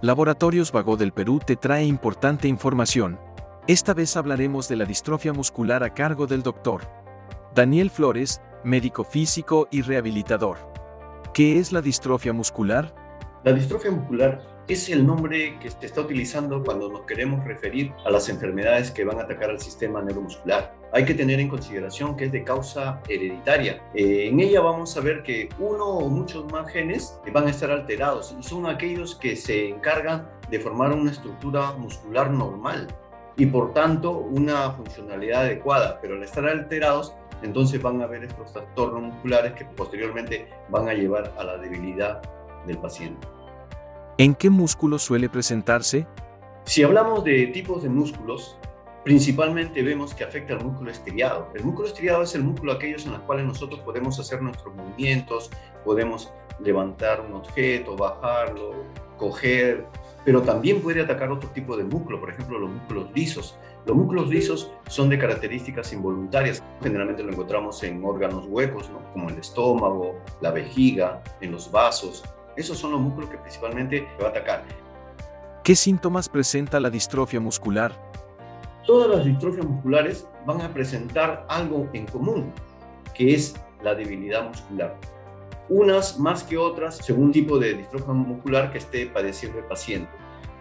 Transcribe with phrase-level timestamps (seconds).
[0.00, 3.18] Laboratorios Vago del Perú te trae importante información.
[3.66, 6.82] Esta vez hablaremos de la distrofia muscular a cargo del doctor
[7.52, 10.58] Daniel Flores, médico físico y rehabilitador.
[11.34, 12.94] ¿Qué es la distrofia muscular?
[13.42, 18.10] La distrofia muscular es el nombre que se está utilizando cuando nos queremos referir a
[18.10, 20.77] las enfermedades que van a atacar al sistema neuromuscular.
[20.92, 23.82] Hay que tener en consideración que es de causa hereditaria.
[23.94, 27.70] Eh, en ella vamos a ver que uno o muchos más genes van a estar
[27.70, 32.88] alterados y son aquellos que se encargan de formar una estructura muscular normal
[33.36, 38.52] y por tanto una funcionalidad adecuada, pero al estar alterados entonces van a haber estos
[38.52, 42.22] trastornos musculares que posteriormente van a llevar a la debilidad
[42.66, 43.26] del paciente.
[44.16, 46.06] ¿En qué músculo suele presentarse?
[46.64, 48.58] Si hablamos de tipos de músculos,
[49.08, 51.48] principalmente vemos que afecta al músculo estriado.
[51.54, 55.50] El músculo estriado es el músculo aquellos en los cuales nosotros podemos hacer nuestros movimientos,
[55.82, 58.84] podemos levantar un objeto, bajarlo,
[59.16, 59.86] coger,
[60.26, 63.56] pero también puede atacar otro tipo de músculo, por ejemplo los músculos lisos.
[63.86, 66.62] Los músculos lisos son de características involuntarias.
[66.82, 72.24] Generalmente lo encontramos en órganos huecos, como el estómago, la vejiga, en los vasos.
[72.58, 74.64] Esos son los músculos que principalmente va a atacar.
[75.64, 78.07] ¿Qué síntomas presenta la distrofia muscular?
[78.88, 82.50] Todas las distrofias musculares van a presentar algo en común,
[83.14, 84.98] que es la debilidad muscular.
[85.68, 90.08] Unas más que otras según tipo de distrofia muscular que esté padeciendo el paciente.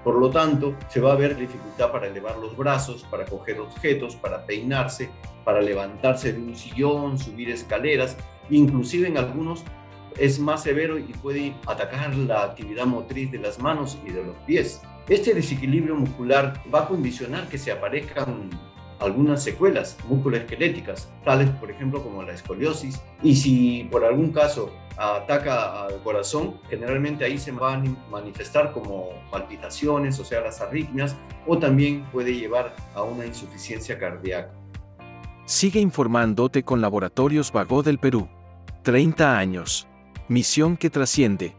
[0.03, 4.17] Por lo tanto, se va a ver dificultad para elevar los brazos, para coger objetos,
[4.17, 5.09] para peinarse,
[5.45, 8.17] para levantarse de un sillón, subir escaleras,
[8.49, 9.63] inclusive en algunos
[10.17, 14.35] es más severo y puede atacar la actividad motriz de las manos y de los
[14.45, 14.81] pies.
[15.07, 18.49] Este desequilibrio muscular va a condicionar que se aparezcan
[18.99, 25.85] algunas secuelas musculoesqueléticas, tales por ejemplo como la escoliosis, y si por algún caso ataca
[25.85, 31.57] al corazón, generalmente ahí se van a manifestar como palpitaciones, o sea, las arritmias, o
[31.57, 34.51] también puede llevar a una insuficiencia cardíaca.
[35.45, 38.27] Sigue informándote con Laboratorios Vago del Perú.
[38.83, 39.87] 30 años.
[40.27, 41.56] Misión que trasciende.